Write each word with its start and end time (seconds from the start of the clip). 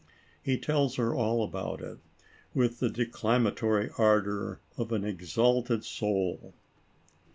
He 0.41 0.57
tells 0.57 0.95
her 0.95 1.13
all 1.13 1.43
about 1.43 1.79
it, 1.79 1.99
with 2.55 2.79
the 2.79 2.89
declamatory 2.89 3.91
ardor 3.99 4.59
of 4.75 4.91
an 4.91 5.05
ex 5.05 5.35
alted 5.37 5.83
soul. 5.83 6.55